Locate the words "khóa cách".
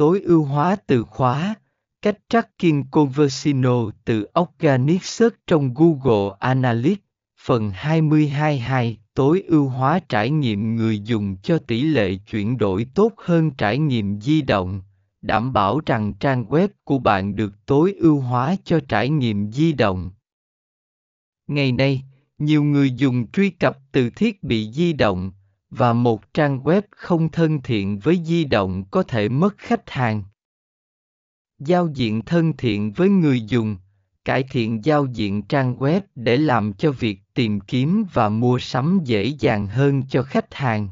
1.04-2.18